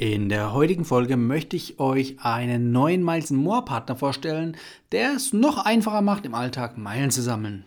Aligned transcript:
In 0.00 0.30
der 0.30 0.54
heutigen 0.54 0.86
Folge 0.86 1.18
möchte 1.18 1.56
ich 1.56 1.78
euch 1.78 2.16
einen 2.22 2.72
neuen 2.72 3.04
Miles 3.04 3.30
More 3.30 3.66
Partner 3.66 3.96
vorstellen, 3.96 4.56
der 4.92 5.12
es 5.12 5.34
noch 5.34 5.66
einfacher 5.66 6.00
macht, 6.00 6.24
im 6.24 6.34
Alltag 6.34 6.78
Meilen 6.78 7.10
zu 7.10 7.20
sammeln. 7.20 7.66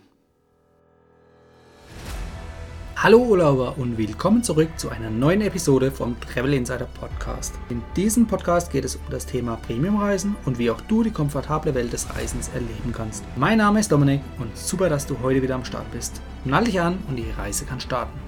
Hallo 2.96 3.18
Urlauber 3.18 3.78
und 3.78 3.98
willkommen 3.98 4.42
zurück 4.42 4.68
zu 4.76 4.88
einer 4.88 5.10
neuen 5.10 5.42
Episode 5.42 5.92
vom 5.92 6.18
Travel 6.18 6.54
Insider 6.54 6.88
Podcast. 6.98 7.54
In 7.68 7.80
diesem 7.94 8.26
Podcast 8.26 8.72
geht 8.72 8.84
es 8.84 8.96
um 8.96 9.02
das 9.10 9.26
Thema 9.26 9.54
Premiumreisen 9.54 10.34
und 10.44 10.58
wie 10.58 10.72
auch 10.72 10.80
du 10.80 11.04
die 11.04 11.12
komfortable 11.12 11.72
Welt 11.76 11.92
des 11.92 12.12
Reisens 12.16 12.48
erleben 12.48 12.90
kannst. 12.92 13.22
Mein 13.36 13.58
Name 13.58 13.78
ist 13.78 13.92
Dominik 13.92 14.22
und 14.40 14.58
super, 14.58 14.88
dass 14.88 15.06
du 15.06 15.20
heute 15.22 15.40
wieder 15.40 15.54
am 15.54 15.64
Start 15.64 15.88
bist. 15.92 16.20
Nall 16.44 16.64
dich 16.64 16.80
an 16.80 16.98
und 17.08 17.14
die 17.14 17.30
Reise 17.38 17.64
kann 17.64 17.78
starten. 17.78 18.18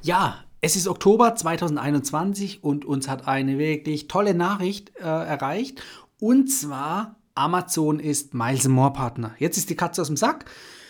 Ja, 0.00 0.38
es 0.60 0.74
ist 0.74 0.88
Oktober 0.88 1.34
2021 1.34 2.64
und 2.64 2.84
uns 2.84 3.08
hat 3.08 3.28
eine 3.28 3.58
wirklich 3.58 4.08
tolle 4.08 4.34
Nachricht 4.34 4.92
äh, 4.96 5.02
erreicht. 5.02 5.80
Und 6.18 6.48
zwar, 6.48 7.16
Amazon 7.34 8.00
ist 8.00 8.34
Miles 8.34 8.66
More 8.66 8.92
Partner. 8.92 9.34
Jetzt 9.38 9.56
ist 9.56 9.70
die 9.70 9.76
Katze 9.76 10.02
aus 10.02 10.08
dem 10.08 10.16
Sack. 10.16 10.46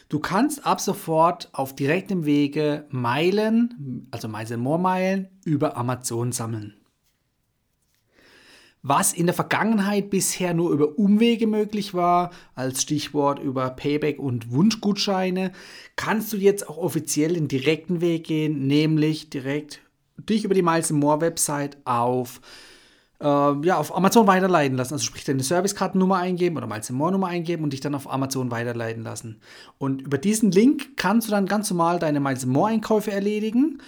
Du 0.08 0.20
kannst 0.20 0.64
ab 0.64 0.80
sofort 0.80 1.50
auf 1.52 1.74
direktem 1.74 2.24
Wege 2.24 2.86
Meilen, 2.88 4.08
also 4.10 4.26
Miles 4.26 4.56
More 4.56 4.78
Meilen, 4.78 5.28
über 5.44 5.76
Amazon 5.76 6.32
sammeln. 6.32 6.77
Was 8.90 9.12
in 9.12 9.26
der 9.26 9.34
Vergangenheit 9.34 10.08
bisher 10.08 10.54
nur 10.54 10.70
über 10.70 10.98
Umwege 10.98 11.46
möglich 11.46 11.92
war, 11.92 12.30
als 12.54 12.80
Stichwort 12.80 13.38
über 13.38 13.68
Payback 13.68 14.18
und 14.18 14.50
Wunschgutscheine, 14.50 15.52
kannst 15.96 16.32
du 16.32 16.38
jetzt 16.38 16.66
auch 16.66 16.78
offiziell 16.78 17.34
den 17.34 17.48
direkten 17.48 18.00
Weg 18.00 18.24
gehen, 18.24 18.66
nämlich 18.66 19.28
direkt 19.28 19.82
dich 20.16 20.46
über 20.46 20.54
die 20.54 20.62
Miles 20.62 20.90
More 20.90 21.20
Website 21.20 21.76
auf, 21.84 22.40
äh, 23.20 23.26
ja, 23.26 23.76
auf 23.76 23.94
Amazon 23.94 24.26
weiterleiten 24.26 24.78
lassen. 24.78 24.94
Also 24.94 25.04
sprich 25.04 25.24
deine 25.24 25.42
Servicekartennummer 25.42 26.16
eingeben 26.16 26.56
oder 26.56 26.66
Miles 26.66 26.88
More 26.88 27.12
Nummer 27.12 27.26
eingeben 27.26 27.64
und 27.64 27.74
dich 27.74 27.80
dann 27.80 27.94
auf 27.94 28.10
Amazon 28.10 28.50
weiterleiten 28.50 29.02
lassen. 29.02 29.42
Und 29.76 30.00
über 30.00 30.16
diesen 30.16 30.50
Link 30.50 30.96
kannst 30.96 31.28
du 31.28 31.32
dann 31.32 31.44
ganz 31.44 31.68
normal 31.68 31.98
deine 31.98 32.20
Miles 32.20 32.46
More 32.46 32.70
Einkäufe 32.70 33.12
erledigen 33.12 33.82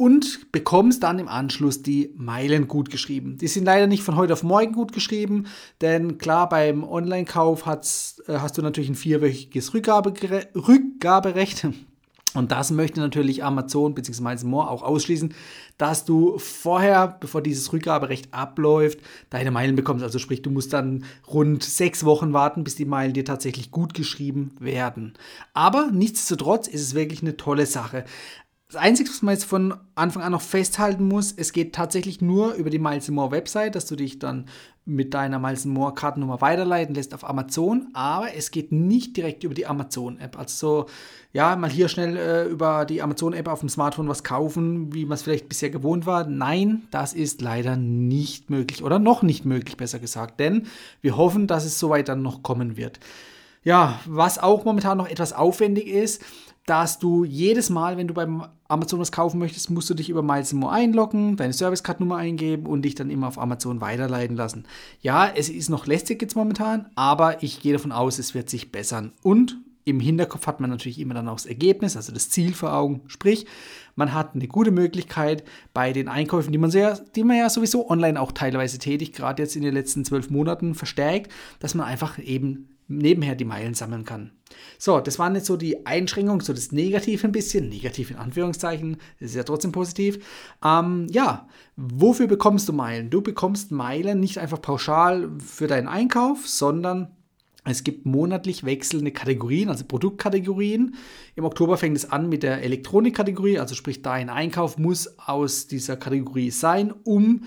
und 0.00 0.50
bekommst 0.50 1.02
dann 1.02 1.18
im 1.18 1.28
Anschluss 1.28 1.82
die 1.82 2.14
Meilen 2.16 2.68
gut 2.68 2.88
geschrieben. 2.88 3.36
Die 3.36 3.48
sind 3.48 3.66
leider 3.66 3.86
nicht 3.86 4.02
von 4.02 4.16
heute 4.16 4.32
auf 4.32 4.42
morgen 4.42 4.72
gut 4.72 4.94
geschrieben, 4.94 5.44
denn 5.82 6.16
klar, 6.16 6.48
beim 6.48 6.84
Online-Kauf 6.84 7.66
äh, 7.66 8.38
hast 8.38 8.56
du 8.56 8.62
natürlich 8.62 8.88
ein 8.88 8.94
vierwöchiges 8.94 9.74
Rückgabe, 9.74 10.14
Rückgaberecht. 10.54 11.68
Und 12.32 12.50
das 12.52 12.70
möchte 12.70 13.00
natürlich 13.00 13.44
Amazon 13.44 13.92
bzw. 13.92 14.46
More 14.46 14.70
auch 14.70 14.82
ausschließen, 14.82 15.34
dass 15.76 16.06
du 16.06 16.38
vorher, 16.38 17.18
bevor 17.20 17.42
dieses 17.42 17.70
Rückgaberecht 17.72 18.32
abläuft, 18.32 19.00
deine 19.28 19.50
Meilen 19.50 19.76
bekommst. 19.76 20.02
Also 20.02 20.18
sprich, 20.18 20.40
du 20.40 20.50
musst 20.50 20.72
dann 20.72 21.04
rund 21.26 21.62
sechs 21.62 22.04
Wochen 22.04 22.32
warten, 22.32 22.64
bis 22.64 22.76
die 22.76 22.84
Meilen 22.86 23.12
dir 23.12 23.24
tatsächlich 23.26 23.70
gut 23.70 23.92
geschrieben 23.92 24.52
werden. 24.60 25.12
Aber 25.52 25.90
nichtsdestotrotz 25.92 26.68
ist 26.68 26.82
es 26.82 26.94
wirklich 26.94 27.20
eine 27.20 27.36
tolle 27.36 27.66
Sache. 27.66 28.04
Das 28.70 28.80
Einzige, 28.80 29.10
was 29.10 29.22
man 29.22 29.34
jetzt 29.34 29.46
von 29.46 29.74
Anfang 29.96 30.22
an 30.22 30.30
noch 30.30 30.42
festhalten 30.42 31.08
muss, 31.08 31.32
es 31.32 31.52
geht 31.52 31.74
tatsächlich 31.74 32.20
nur 32.20 32.54
über 32.54 32.70
die 32.70 32.78
Miles 32.78 33.10
More 33.10 33.32
Website, 33.32 33.74
dass 33.74 33.84
du 33.84 33.96
dich 33.96 34.20
dann 34.20 34.44
mit 34.84 35.12
deiner 35.12 35.40
Miles 35.40 35.64
More 35.64 35.92
Kartennummer 35.92 36.40
weiterleiten 36.40 36.94
lässt 36.94 37.12
auf 37.12 37.28
Amazon, 37.28 37.88
aber 37.94 38.32
es 38.36 38.52
geht 38.52 38.70
nicht 38.70 39.16
direkt 39.16 39.42
über 39.42 39.54
die 39.54 39.66
Amazon 39.66 40.20
App. 40.20 40.38
Also 40.38 40.84
so, 40.84 40.86
ja, 41.32 41.56
mal 41.56 41.68
hier 41.68 41.88
schnell 41.88 42.16
äh, 42.16 42.44
über 42.44 42.84
die 42.84 43.02
Amazon 43.02 43.32
App 43.32 43.48
auf 43.48 43.58
dem 43.58 43.68
Smartphone 43.68 44.06
was 44.06 44.22
kaufen, 44.22 44.94
wie 44.94 45.04
man 45.04 45.16
es 45.16 45.22
vielleicht 45.22 45.48
bisher 45.48 45.70
gewohnt 45.70 46.06
war. 46.06 46.28
Nein, 46.28 46.82
das 46.92 47.12
ist 47.12 47.42
leider 47.42 47.74
nicht 47.74 48.50
möglich 48.50 48.84
oder 48.84 49.00
noch 49.00 49.22
nicht 49.22 49.44
möglich, 49.44 49.78
besser 49.78 49.98
gesagt, 49.98 50.38
denn 50.38 50.68
wir 51.00 51.16
hoffen, 51.16 51.48
dass 51.48 51.64
es 51.64 51.80
soweit 51.80 52.08
dann 52.08 52.22
noch 52.22 52.44
kommen 52.44 52.76
wird. 52.76 53.00
Ja, 53.62 54.00
was 54.06 54.38
auch 54.38 54.64
momentan 54.64 54.96
noch 54.96 55.08
etwas 55.08 55.32
aufwendig 55.32 55.88
ist, 55.88 56.22
dass 56.70 57.00
du 57.00 57.24
jedes 57.24 57.68
Mal, 57.68 57.96
wenn 57.96 58.06
du 58.06 58.14
beim 58.14 58.44
Amazon 58.68 59.00
was 59.00 59.10
kaufen 59.10 59.40
möchtest, 59.40 59.70
musst 59.70 59.90
du 59.90 59.94
dich 59.94 60.08
über 60.08 60.22
More 60.22 60.70
einloggen, 60.70 61.36
deine 61.36 61.52
Servicecard-Nummer 61.52 62.16
eingeben 62.16 62.66
und 62.66 62.82
dich 62.82 62.94
dann 62.94 63.10
immer 63.10 63.26
auf 63.26 63.40
Amazon 63.40 63.80
weiterleiten 63.80 64.36
lassen. 64.36 64.66
Ja, 65.00 65.28
es 65.28 65.48
ist 65.48 65.68
noch 65.68 65.88
lästig 65.88 66.22
jetzt 66.22 66.36
momentan, 66.36 66.86
aber 66.94 67.42
ich 67.42 67.60
gehe 67.60 67.72
davon 67.72 67.90
aus, 67.90 68.20
es 68.20 68.34
wird 68.34 68.48
sich 68.48 68.70
bessern. 68.70 69.10
Und 69.24 69.58
im 69.84 69.98
Hinterkopf 69.98 70.46
hat 70.46 70.60
man 70.60 70.70
natürlich 70.70 71.00
immer 71.00 71.14
dann 71.14 71.26
auch 71.26 71.38
das 71.38 71.46
Ergebnis, 71.46 71.96
also 71.96 72.12
das 72.12 72.30
Ziel 72.30 72.54
vor 72.54 72.72
Augen. 72.72 73.00
Sprich, 73.08 73.46
man 73.96 74.14
hat 74.14 74.36
eine 74.36 74.46
gute 74.46 74.70
Möglichkeit 74.70 75.42
bei 75.74 75.92
den 75.92 76.06
Einkäufen, 76.06 76.52
die 76.52 76.58
man, 76.58 76.70
sehr, 76.70 77.00
die 77.16 77.24
man 77.24 77.36
ja 77.36 77.50
sowieso 77.50 77.90
online 77.90 78.20
auch 78.20 78.30
teilweise 78.30 78.78
tätigt, 78.78 79.16
gerade 79.16 79.42
jetzt 79.42 79.56
in 79.56 79.62
den 79.62 79.74
letzten 79.74 80.04
zwölf 80.04 80.30
Monaten 80.30 80.76
verstärkt, 80.76 81.32
dass 81.58 81.74
man 81.74 81.88
einfach 81.88 82.20
eben 82.20 82.68
nebenher 82.90 83.34
die 83.34 83.44
Meilen 83.44 83.74
sammeln 83.74 84.04
kann. 84.04 84.32
So, 84.78 85.00
das 85.00 85.18
waren 85.18 85.34
jetzt 85.34 85.46
so 85.46 85.56
die 85.56 85.86
Einschränkungen, 85.86 86.40
so 86.40 86.52
das 86.52 86.72
Negative 86.72 87.26
ein 87.26 87.32
bisschen, 87.32 87.68
negativ 87.68 88.10
in 88.10 88.16
Anführungszeichen, 88.16 88.96
ist 89.18 89.34
ja 89.34 89.44
trotzdem 89.44 89.72
positiv. 89.72 90.24
Ähm, 90.64 91.06
ja, 91.10 91.48
wofür 91.76 92.26
bekommst 92.26 92.68
du 92.68 92.72
Meilen? 92.72 93.10
Du 93.10 93.22
bekommst 93.22 93.70
Meilen 93.70 94.20
nicht 94.20 94.38
einfach 94.38 94.60
pauschal 94.60 95.30
für 95.38 95.66
deinen 95.66 95.88
Einkauf, 95.88 96.48
sondern 96.48 97.14
es 97.64 97.84
gibt 97.84 98.06
monatlich 98.06 98.64
wechselnde 98.64 99.12
Kategorien, 99.12 99.68
also 99.68 99.84
Produktkategorien. 99.84 100.94
Im 101.36 101.44
Oktober 101.44 101.76
fängt 101.76 101.96
es 101.96 102.10
an 102.10 102.28
mit 102.28 102.42
der 102.42 102.62
Elektronikkategorie, 102.62 103.58
also 103.58 103.74
sprich 103.74 104.02
dein 104.02 104.30
Einkauf 104.30 104.78
muss 104.78 105.18
aus 105.18 105.66
dieser 105.66 105.96
Kategorie 105.96 106.50
sein, 106.50 106.92
um 107.04 107.44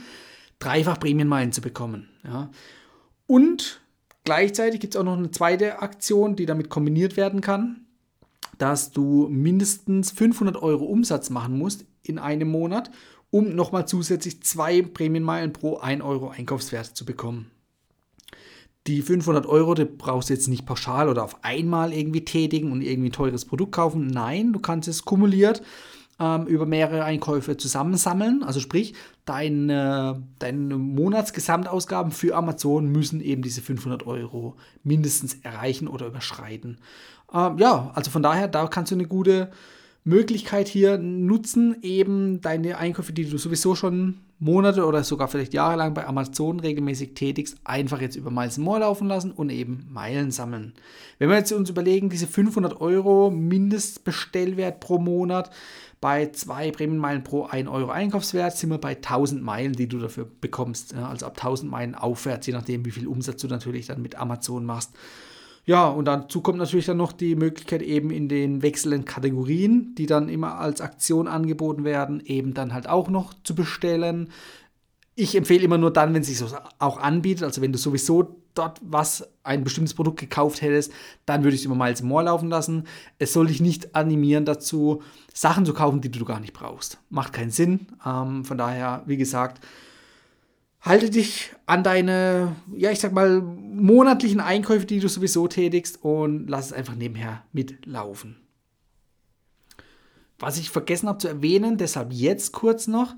dreifach 0.60 1.00
Prämienmeilen 1.00 1.52
zu 1.52 1.62
bekommen. 1.62 2.10
Ja. 2.24 2.52
Und 3.26 3.83
Gleichzeitig 4.24 4.80
gibt 4.80 4.96
es 4.96 5.00
auch 5.00 5.06
noch 5.06 5.18
eine 5.18 5.32
zweite 5.32 5.82
Aktion, 5.82 6.36
die 6.36 6.46
damit 6.46 6.70
kombiniert 6.70 7.18
werden 7.18 7.42
kann, 7.42 7.86
dass 8.58 8.92
du 8.92 9.28
mindestens 9.30 10.12
500 10.12 10.56
Euro 10.58 10.86
Umsatz 10.86 11.30
machen 11.30 11.58
musst 11.58 11.86
in 12.04 12.20
einem 12.20 12.50
Monat, 12.50 12.90
um 13.32 13.56
nochmal 13.56 13.88
zusätzlich 13.88 14.42
zwei 14.44 14.82
Prämienmeilen 14.82 15.52
pro 15.52 15.78
1 15.78 16.02
Euro 16.04 16.30
Einkaufswert 16.30 16.96
zu 16.96 17.06
bekommen. 17.06 17.52
Die 18.88 19.02
500 19.02 19.46
Euro, 19.46 19.74
die 19.76 19.86
brauchst 19.86 20.30
du 20.30 20.34
jetzt 20.34 20.48
nicht 20.48 20.66
pauschal 20.66 21.08
oder 21.10 21.24
auf 21.24 21.44
einmal 21.44 21.94
irgendwie 21.94 22.26
tätigen 22.26 22.72
und 22.72 22.82
irgendwie 22.82 23.10
ein 23.10 23.14
teures 23.14 23.46
Produkt 23.46 23.72
kaufen. 23.72 24.08
Nein, 24.08 24.52
du 24.54 24.60
kannst 24.60 24.90
es 24.90 25.06
kumuliert 25.06 25.62
ähm, 26.24 26.48
über 26.48 26.66
mehrere 26.66 27.04
Einkäufe 27.04 27.58
zusammensammeln. 27.58 28.44
Also 28.44 28.60
sprich, 28.60 28.94
deine, 29.26 30.24
deine 30.40 30.78
Monatsgesamtausgaben 30.78 32.12
für 32.12 32.36
Amazon 32.36 32.88
müssen 32.88 33.20
eben 33.20 33.42
diese 33.42 33.62
500 33.62 34.08
Euro 34.08 34.56
mindestens 34.84 35.36
erreichen 35.44 35.88
oder 35.88 36.08
überschreiten. 36.08 36.78
Ähm, 37.34 37.58
ja, 37.58 37.92
also 37.94 38.10
von 38.10 38.24
daher, 38.24 38.48
da 38.48 38.68
kannst 38.68 38.92
du 38.92 38.96
eine 38.96 39.08
gute 39.08 39.52
Möglichkeit 40.06 40.68
hier 40.68 40.98
nutzen, 40.98 41.78
eben 41.82 42.42
deine 42.42 42.78
Einkäufe, 42.78 43.14
die 43.14 43.30
du 43.30 43.38
sowieso 43.38 43.76
schon 43.76 44.20
Monate 44.44 44.86
oder 44.86 45.04
sogar 45.04 45.28
vielleicht 45.28 45.54
jahrelang 45.54 45.94
bei 45.94 46.06
Amazon 46.06 46.60
regelmäßig 46.60 47.14
tätigst, 47.14 47.58
einfach 47.64 48.02
jetzt 48.02 48.16
über 48.16 48.30
Miles 48.30 48.58
More 48.58 48.82
laufen 48.82 49.08
lassen 49.08 49.32
und 49.32 49.50
eben 49.50 49.88
Meilen 49.90 50.32
sammeln. 50.32 50.74
Wenn 51.18 51.30
wir 51.30 51.38
jetzt 51.38 51.52
uns 51.54 51.70
überlegen, 51.70 52.10
diese 52.10 52.28
500 52.28 52.82
Euro 52.82 53.32
Mindestbestellwert 53.32 54.80
pro 54.80 55.00
Monat 55.00 55.50
bei 56.02 56.28
zwei 56.32 56.70
Prämienmeilen 56.72 57.24
pro 57.24 57.46
1 57.46 57.70
Euro 57.70 57.90
Einkaufswert 57.90 58.58
sind 58.58 58.72
wir 58.72 58.78
bei 58.78 58.98
1000 58.98 59.42
Meilen, 59.42 59.72
die 59.72 59.88
du 59.88 60.00
dafür 60.00 60.28
bekommst. 60.42 60.94
Also 60.94 61.26
ab 61.26 61.38
1000 61.38 61.72
Meilen 61.72 61.96
aufwärts, 61.96 62.46
je 62.46 62.52
nachdem, 62.52 62.84
wie 62.86 62.92
viel 62.92 63.08
Umsatz 63.08 63.42
du 63.42 63.48
natürlich 63.48 63.86
dann 63.88 64.02
mit 64.02 64.16
Amazon 64.16 64.66
machst. 64.66 64.92
Ja, 65.66 65.88
und 65.88 66.06
dazu 66.06 66.42
kommt 66.42 66.58
natürlich 66.58 66.88
dann 66.88 66.98
noch 66.98 67.14
die 67.14 67.36
Möglichkeit 67.36 67.82
eben 67.82 68.12
in 68.12 68.28
den 68.28 68.62
wechselnden 68.62 69.06
Kategorien, 69.06 69.96
die 69.96 70.08
dann 70.08 70.28
immer 70.28 70.60
als 70.60 70.82
Aktion 70.82 71.28
angeboten 71.28 71.86
werden, 71.86 72.22
eben 72.26 72.54
dann 72.54 72.74
halt 72.74 72.90
auch 72.90 73.10
noch 73.10 73.34
zu 73.44 73.56
bestellen. 73.56 74.30
Ich 75.16 75.36
empfehle 75.36 75.64
immer 75.64 75.78
nur 75.78 75.94
dann, 75.94 76.14
wenn 76.14 76.22
es 76.22 76.28
sich 76.28 76.44
auch 76.80 76.98
anbietet, 76.98 77.44
also 77.44 77.62
wenn 77.62 77.72
du 77.72 77.78
sowieso 77.78 78.36
dort 78.56 78.80
was, 78.84 79.28
ein 79.44 79.64
bestimmtes 79.64 79.94
Produkt 79.94 80.20
gekauft 80.20 80.62
hättest, 80.62 80.92
dann 81.26 81.44
würde 81.44 81.56
ich 81.56 81.62
es 81.62 81.66
immer 81.66 81.76
Miles 81.76 82.04
More 82.04 82.26
laufen 82.26 82.50
lassen. 82.50 82.86
Es 83.18 83.34
soll 83.34 83.48
dich 83.48 83.62
nicht 83.62 83.96
animieren 83.96 84.46
dazu, 84.46 85.02
Sachen 85.34 85.66
zu 85.66 85.74
kaufen, 85.74 86.02
die 86.02 86.12
du 86.12 86.26
gar 86.26 86.40
nicht 86.40 86.54
brauchst. 86.54 87.00
Macht 87.10 87.34
keinen 87.34 87.52
Sinn. 87.52 87.88
Ähm, 88.06 88.44
von 88.44 88.58
daher, 88.58 89.04
wie 89.06 89.18
gesagt, 89.18 89.66
halte 90.84 91.10
dich 91.10 91.52
an 91.66 91.84
deine, 91.84 92.56
ja, 92.76 92.92
ich 92.92 93.00
sag 93.00 93.14
mal, 93.14 93.42
monatlichen 93.42 94.42
Einkäufe, 94.42 94.86
die 94.86 95.00
du 95.00 95.08
sowieso 95.08 95.48
tätigst 95.48 96.04
und 96.04 96.48
lass 96.48 96.68
es 96.68 96.74
einfach 96.74 96.96
nebenher 96.96 97.44
mitlaufen. 97.54 98.36
Was 100.40 100.58
ich 100.58 100.70
vergessen 100.70 101.08
habe 101.08 101.20
zu 101.20 101.30
erwähnen, 101.30 101.78
deshalb 101.78 102.12
jetzt 102.12 102.52
kurz 102.52 102.88
noch. 102.88 103.16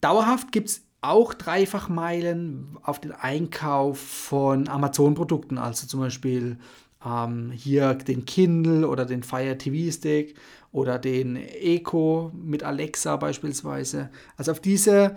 Dauerhaft 0.00 0.52
gibt 0.52 0.70
es 0.70 0.82
auch 1.02 1.34
Dreifachmeilen 1.34 2.78
auf 2.82 2.98
den 2.98 3.12
Einkauf 3.12 3.98
von 3.98 4.68
Amazon-Produkten, 4.68 5.58
also 5.58 5.86
zum 5.86 6.00
Beispiel 6.00 6.58
ähm, 7.04 7.50
hier 7.50 7.94
den 7.94 8.24
Kindle 8.24 8.88
oder 8.88 9.04
den 9.04 9.22
Fire 9.22 9.58
TV 9.58 9.92
Stick 9.92 10.36
oder 10.70 10.98
den 10.98 11.36
Eco 11.36 12.32
mit 12.34 12.62
Alexa 12.62 13.16
beispielsweise. 13.16 14.08
Also 14.36 14.52
auf 14.52 14.60
diese 14.60 15.16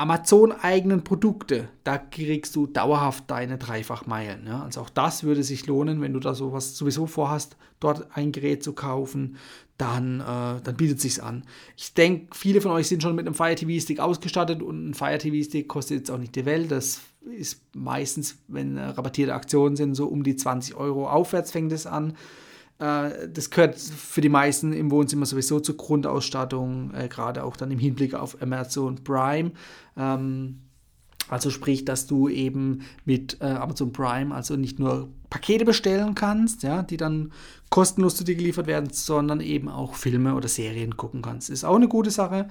Amazon-eigenen 0.00 1.04
Produkte, 1.04 1.68
da 1.84 1.98
kriegst 1.98 2.56
du 2.56 2.66
dauerhaft 2.66 3.24
deine 3.30 3.58
Dreifachmeilen. 3.58 4.46
Ja? 4.46 4.62
Also 4.62 4.80
auch 4.80 4.88
das 4.88 5.24
würde 5.24 5.42
sich 5.42 5.66
lohnen, 5.66 6.00
wenn 6.00 6.14
du 6.14 6.20
da 6.20 6.34
sowas 6.34 6.74
sowieso 6.74 7.06
vorhast, 7.06 7.56
dort 7.80 8.16
ein 8.16 8.32
Gerät 8.32 8.64
zu 8.64 8.72
kaufen, 8.72 9.36
dann, 9.76 10.20
äh, 10.20 10.62
dann 10.62 10.76
bietet 10.76 11.00
sich 11.00 11.22
an. 11.22 11.44
Ich 11.76 11.92
denke, 11.92 12.28
viele 12.34 12.62
von 12.62 12.70
euch 12.70 12.88
sind 12.88 13.02
schon 13.02 13.14
mit 13.14 13.26
einem 13.26 13.34
Fire 13.34 13.54
TV 13.54 13.78
Stick 13.82 14.00
ausgestattet 14.00 14.62
und 14.62 14.88
ein 14.90 14.94
Fire 14.94 15.18
TV 15.18 15.44
Stick 15.44 15.68
kostet 15.68 15.98
jetzt 15.98 16.10
auch 16.10 16.18
nicht 16.18 16.34
die 16.34 16.46
Welt. 16.46 16.70
Das 16.70 17.00
ist 17.36 17.60
meistens, 17.74 18.38
wenn 18.48 18.78
rabattierte 18.78 19.34
Aktionen 19.34 19.76
sind, 19.76 19.94
so 19.94 20.06
um 20.06 20.22
die 20.22 20.36
20 20.36 20.76
Euro 20.76 21.10
aufwärts 21.10 21.50
fängt 21.50 21.72
es 21.72 21.86
an. 21.86 22.14
Äh, 22.80 23.28
das 23.28 23.50
gehört 23.50 23.78
für 23.78 24.20
die 24.20 24.28
meisten 24.28 24.72
im 24.72 24.90
Wohnzimmer 24.90 25.26
sowieso 25.26 25.60
zur 25.60 25.76
Grundausstattung, 25.76 26.92
äh, 26.94 27.08
gerade 27.08 27.44
auch 27.44 27.56
dann 27.56 27.70
im 27.70 27.78
Hinblick 27.78 28.14
auf 28.14 28.40
Amazon 28.42 29.04
Prime. 29.04 29.52
Ähm, 29.96 30.62
also 31.28 31.50
sprich, 31.50 31.84
dass 31.84 32.06
du 32.06 32.28
eben 32.28 32.80
mit 33.04 33.40
äh, 33.40 33.44
Amazon 33.44 33.92
Prime 33.92 34.34
also 34.34 34.56
nicht 34.56 34.80
nur 34.80 35.08
Pakete 35.28 35.64
bestellen 35.64 36.16
kannst, 36.16 36.64
ja, 36.64 36.82
die 36.82 36.96
dann 36.96 37.32
kostenlos 37.68 38.16
zu 38.16 38.24
dir 38.24 38.34
geliefert 38.34 38.66
werden, 38.66 38.90
sondern 38.90 39.40
eben 39.40 39.68
auch 39.68 39.94
Filme 39.94 40.34
oder 40.34 40.48
Serien 40.48 40.96
gucken 40.96 41.22
kannst. 41.22 41.50
Ist 41.50 41.64
auch 41.64 41.76
eine 41.76 41.86
gute 41.86 42.10
Sache. 42.10 42.48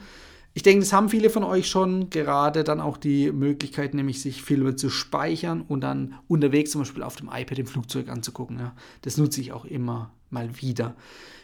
Ich 0.54 0.64
denke, 0.64 0.80
das 0.80 0.94
haben 0.94 1.10
viele 1.10 1.30
von 1.30 1.44
euch 1.44 1.68
schon, 1.68 2.10
gerade 2.10 2.64
dann 2.64 2.80
auch 2.80 2.98
die 2.98 3.31
Möglichkeit, 3.31 3.94
nämlich 3.94 4.22
sich 4.22 4.42
Filme 4.42 4.76
zu 4.76 4.90
speichern 4.90 5.62
und 5.62 5.81
dann 5.81 6.16
unterwegs 6.28 6.72
zum 6.72 6.81
Beispiel 6.81 7.04
auf 7.04 7.18
dem 7.18 7.30
iPad 7.31 7.60
im 7.60 7.68
Flugzeug 7.68 8.10
anzugucken. 8.10 8.60
Ja. 8.60 8.76
Das 9.02 9.18
nutze 9.18 9.42
ich 9.42 9.52
auch 9.52 9.66
immer 9.66 10.12
mal 10.30 10.62
wieder. 10.62 10.96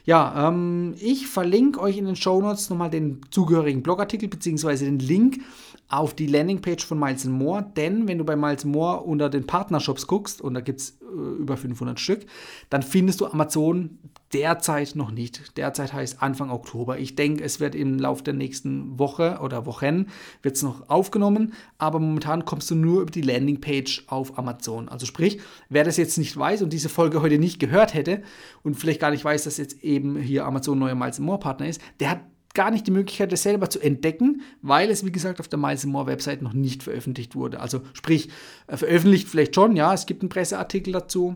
Ja, 0.05 0.49
ähm, 0.49 0.93
ich 0.99 1.27
verlinke 1.27 1.79
euch 1.81 1.97
in 1.97 2.05
den 2.05 2.15
Show 2.15 2.39
Notes 2.39 2.69
nochmal 2.69 2.91
den 2.91 3.21
zugehörigen 3.31 3.81
Blogartikel 3.81 4.29
bzw. 4.29 4.85
den 4.85 4.99
Link 4.99 5.39
auf 5.87 6.13
die 6.13 6.27
Landingpage 6.27 6.85
von 6.85 6.99
Miles 6.99 7.25
More, 7.25 7.65
denn 7.75 8.07
wenn 8.07 8.17
du 8.17 8.23
bei 8.23 8.35
Miles 8.35 8.65
More 8.65 9.01
unter 9.01 9.29
den 9.29 9.47
Partnershops 9.47 10.07
guckst, 10.07 10.41
und 10.41 10.53
da 10.55 10.61
gibt 10.61 10.81
es 10.81 10.97
äh, 11.01 11.41
über 11.41 11.57
500 11.57 11.99
Stück, 11.99 12.25
dann 12.69 12.83
findest 12.83 13.21
du 13.21 13.27
Amazon 13.27 13.97
derzeit 14.33 14.95
noch 14.95 15.11
nicht. 15.11 15.55
Derzeit 15.57 15.93
heißt 15.93 16.21
Anfang 16.21 16.49
Oktober. 16.49 16.97
Ich 16.99 17.15
denke, 17.15 17.43
es 17.43 17.59
wird 17.59 17.75
im 17.75 17.99
Laufe 17.99 18.23
der 18.23 18.33
nächsten 18.33 18.99
Woche 18.99 19.39
oder 19.41 19.65
Wochen 19.65 20.07
wird 20.41 20.61
noch 20.63 20.89
aufgenommen, 20.89 21.53
aber 21.77 21.99
momentan 21.99 22.43
kommst 22.43 22.69
du 22.71 22.75
nur 22.75 23.01
über 23.01 23.11
die 23.11 23.21
Landingpage 23.21 24.05
auf 24.07 24.37
Amazon. 24.37 24.89
Also 24.89 25.05
sprich, 25.05 25.39
wer 25.69 25.83
das 25.83 25.97
jetzt 25.97 26.17
nicht 26.17 26.35
weiß 26.35 26.63
und 26.63 26.73
diese 26.73 26.89
Folge 26.89 27.21
heute 27.21 27.37
nicht 27.37 27.59
gehört 27.59 27.93
hätte 27.93 28.23
und 28.63 28.74
vielleicht 28.75 28.99
gar 28.99 29.11
nicht 29.11 29.25
weiß, 29.25 29.43
dass 29.43 29.57
jetzt 29.57 29.83
eben 29.83 30.17
hier 30.17 30.45
Amazon 30.45 30.79
neuer 30.79 30.95
Miles 30.95 31.19
More 31.19 31.39
Partner 31.39 31.67
ist, 31.67 31.81
der 31.99 32.11
hat 32.11 32.19
gar 32.53 32.71
nicht 32.71 32.87
die 32.87 32.91
Möglichkeit, 32.91 33.31
das 33.31 33.43
selber 33.43 33.69
zu 33.69 33.79
entdecken, 33.79 34.41
weil 34.61 34.89
es, 34.89 35.05
wie 35.05 35.11
gesagt, 35.11 35.39
auf 35.39 35.47
der 35.47 35.59
Miles 35.59 35.85
More 35.85 36.07
Website 36.07 36.41
noch 36.41 36.53
nicht 36.53 36.83
veröffentlicht 36.83 37.35
wurde. 37.35 37.59
Also 37.59 37.81
sprich, 37.93 38.29
äh, 38.67 38.77
veröffentlicht 38.77 39.27
vielleicht 39.27 39.53
schon, 39.53 39.75
ja, 39.75 39.93
es 39.93 40.05
gibt 40.05 40.21
einen 40.21 40.29
Presseartikel 40.29 40.93
dazu, 40.93 41.35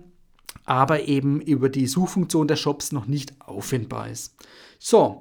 aber 0.66 1.08
eben 1.08 1.42
über 1.42 1.70
die 1.70 1.88
Suchfunktion 1.88 2.48
der 2.48 2.56
Shops 2.56 2.92
noch 2.92 3.06
nicht 3.06 3.34
auffindbar 3.42 4.10
ist. 4.10 4.36
So, 4.80 5.20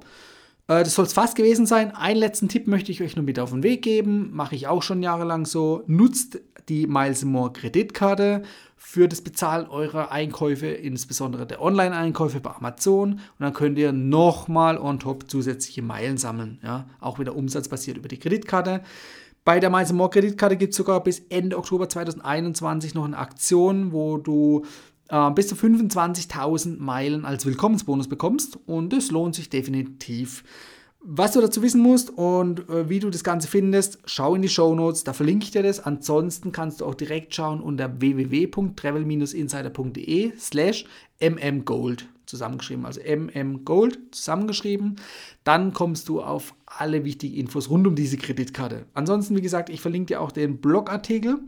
das 0.69 0.93
soll 0.93 1.05
es 1.05 1.13
fast 1.13 1.35
gewesen 1.35 1.65
sein. 1.65 1.95
Einen 1.95 2.19
letzten 2.19 2.47
Tipp 2.47 2.67
möchte 2.67 2.91
ich 2.91 3.01
euch 3.01 3.15
noch 3.15 3.23
mit 3.23 3.39
auf 3.39 3.49
den 3.49 3.63
Weg 3.63 3.81
geben. 3.81 4.29
Mache 4.33 4.53
ich 4.53 4.67
auch 4.67 4.83
schon 4.83 5.01
jahrelang 5.01 5.45
so. 5.45 5.83
Nutzt 5.87 6.39
die 6.69 6.85
Miles 6.85 7.25
More 7.25 7.51
Kreditkarte 7.51 8.43
für 8.77 9.07
das 9.07 9.21
Bezahlen 9.21 9.67
eurer 9.67 10.11
Einkäufe, 10.11 10.67
insbesondere 10.67 11.47
der 11.47 11.61
Online-Einkäufe 11.61 12.39
bei 12.39 12.51
Amazon. 12.51 13.13
Und 13.13 13.21
dann 13.39 13.53
könnt 13.53 13.79
ihr 13.79 13.91
nochmal 13.91 14.77
on 14.77 14.99
top 14.99 15.29
zusätzliche 15.29 15.81
Meilen 15.81 16.17
sammeln. 16.17 16.59
Ja? 16.63 16.87
Auch 16.99 17.17
wieder 17.17 17.35
umsatzbasiert 17.35 17.97
über 17.97 18.07
die 18.07 18.19
Kreditkarte. 18.19 18.81
Bei 19.45 19.59
der 19.59 19.71
Miles 19.71 19.91
More 19.93 20.11
Kreditkarte 20.11 20.57
gibt 20.57 20.73
es 20.73 20.77
sogar 20.77 21.03
bis 21.03 21.19
Ende 21.29 21.57
Oktober 21.57 21.89
2021 21.89 22.93
noch 22.93 23.05
eine 23.05 23.17
Aktion, 23.17 23.91
wo 23.91 24.17
du 24.17 24.65
äh, 25.09 25.31
bis 25.31 25.47
zu 25.47 25.55
25.000 25.55 26.79
Meilen 26.79 27.25
als 27.25 27.45
Willkommensbonus 27.45 28.07
bekommst. 28.07 28.59
Und 28.65 28.93
das 28.93 29.11
lohnt 29.11 29.35
sich 29.35 29.49
definitiv. 29.49 30.43
Was 31.01 31.31
du 31.31 31.39
dazu 31.39 31.61
wissen 31.61 31.81
musst 31.81 32.09
und 32.09 32.67
äh, 32.69 32.89
wie 32.89 32.99
du 32.99 33.09
das 33.09 33.23
Ganze 33.23 33.47
findest, 33.47 33.99
schau 34.05 34.35
in 34.35 34.41
die 34.41 34.49
Show 34.49 34.75
Notes, 34.75 35.05
da 35.05 35.13
verlinke 35.13 35.45
ich 35.45 35.51
dir 35.51 35.63
das. 35.63 35.79
Ansonsten 35.79 36.51
kannst 36.51 36.81
du 36.81 36.85
auch 36.85 36.93
direkt 36.93 37.33
schauen 37.33 37.61
unter 37.61 38.01
www.travel-insider.de 38.01 40.33
slash 40.37 40.83
mmgold 41.21 42.05
zusammengeschrieben, 42.25 42.85
also 42.85 42.99
mmgold 43.01 43.97
zusammengeschrieben. 44.11 44.97
Dann 45.45 45.71
kommst 45.71 46.09
du 46.09 46.21
auf 46.21 46.53
alle 46.65 47.05
wichtigen 47.05 47.35
Infos 47.35 47.69
rund 47.69 47.87
um 47.87 47.95
diese 47.95 48.17
Kreditkarte. 48.17 48.85
Ansonsten, 48.93 49.37
wie 49.37 49.41
gesagt, 49.41 49.69
ich 49.69 49.79
verlinke 49.79 50.07
dir 50.07 50.19
auch 50.21 50.33
den 50.33 50.57
Blogartikel 50.57 51.39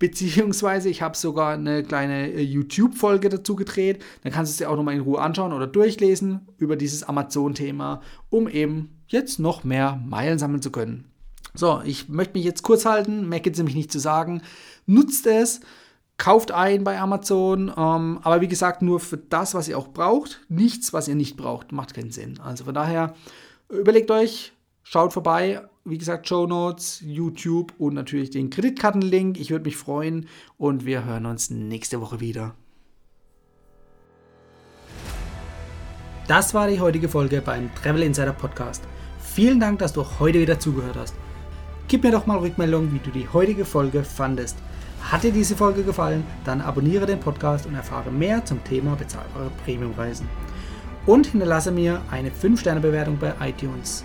Beziehungsweise 0.00 0.88
ich 0.88 1.02
habe 1.02 1.14
sogar 1.16 1.52
eine 1.52 1.84
kleine 1.84 2.32
äh, 2.32 2.40
YouTube-Folge 2.40 3.28
dazu 3.28 3.54
gedreht. 3.54 4.02
Dann 4.24 4.32
kannst 4.32 4.50
du 4.50 4.52
es 4.54 4.56
dir 4.56 4.70
auch 4.70 4.76
nochmal 4.76 4.94
in 4.94 5.02
Ruhe 5.02 5.20
anschauen 5.20 5.52
oder 5.52 5.66
durchlesen 5.66 6.48
über 6.56 6.74
dieses 6.74 7.02
Amazon-Thema, 7.02 8.00
um 8.30 8.48
eben 8.48 8.98
jetzt 9.08 9.38
noch 9.38 9.62
mehr 9.62 10.00
Meilen 10.04 10.38
sammeln 10.38 10.62
zu 10.62 10.72
können. 10.72 11.04
So, 11.52 11.82
ich 11.84 12.08
möchte 12.08 12.38
mich 12.38 12.44
jetzt 12.44 12.62
kurz 12.62 12.86
halten, 12.86 13.28
mehr 13.28 13.40
gibt 13.40 13.56
es 13.56 13.58
nämlich 13.58 13.76
nicht 13.76 13.92
zu 13.92 13.98
sagen. 13.98 14.40
Nutzt 14.86 15.26
es, 15.26 15.60
kauft 16.16 16.50
ein 16.50 16.82
bei 16.82 16.98
Amazon, 16.98 17.68
ähm, 17.76 18.20
aber 18.22 18.40
wie 18.40 18.48
gesagt, 18.48 18.80
nur 18.80 19.00
für 19.00 19.18
das, 19.18 19.52
was 19.52 19.68
ihr 19.68 19.76
auch 19.76 19.88
braucht. 19.88 20.40
Nichts, 20.48 20.94
was 20.94 21.08
ihr 21.08 21.14
nicht 21.14 21.36
braucht, 21.36 21.72
macht 21.72 21.92
keinen 21.92 22.10
Sinn. 22.10 22.40
Also 22.40 22.64
von 22.64 22.74
daher, 22.74 23.14
überlegt 23.68 24.10
euch, 24.10 24.54
schaut 24.82 25.12
vorbei 25.12 25.60
wie 25.84 25.98
gesagt, 25.98 26.28
Show 26.28 26.46
Notes, 26.46 27.02
YouTube 27.04 27.72
und 27.78 27.94
natürlich 27.94 28.30
den 28.30 28.50
Kreditkartenlink. 28.50 29.40
Ich 29.40 29.50
würde 29.50 29.64
mich 29.64 29.76
freuen 29.76 30.26
und 30.58 30.84
wir 30.84 31.04
hören 31.04 31.26
uns 31.26 31.50
nächste 31.50 32.00
Woche 32.00 32.20
wieder. 32.20 32.54
Das 36.28 36.54
war 36.54 36.68
die 36.68 36.80
heutige 36.80 37.08
Folge 37.08 37.40
beim 37.40 37.74
Travel 37.74 38.02
Insider 38.02 38.32
Podcast. 38.32 38.84
Vielen 39.18 39.58
Dank, 39.58 39.78
dass 39.80 39.92
du 39.92 40.04
heute 40.20 40.40
wieder 40.40 40.60
zugehört 40.60 40.96
hast. 40.96 41.14
Gib 41.88 42.04
mir 42.04 42.12
doch 42.12 42.26
mal 42.26 42.38
Rückmeldung, 42.38 42.92
wie 42.92 43.00
du 43.00 43.10
die 43.10 43.28
heutige 43.28 43.64
Folge 43.64 44.04
fandest. 44.04 44.58
Hat 45.02 45.24
dir 45.24 45.32
diese 45.32 45.56
Folge 45.56 45.82
gefallen, 45.82 46.24
dann 46.44 46.60
abonniere 46.60 47.06
den 47.06 47.18
Podcast 47.18 47.66
und 47.66 47.74
erfahre 47.74 48.12
mehr 48.12 48.44
zum 48.44 48.62
Thema 48.62 48.94
bezahlbare 48.94 49.50
Premiumreisen. 49.64 50.28
Und 51.06 51.26
hinterlasse 51.26 51.72
mir 51.72 52.02
eine 52.10 52.30
5-Sterne-Bewertung 52.30 53.18
bei 53.18 53.34
iTunes. 53.40 54.04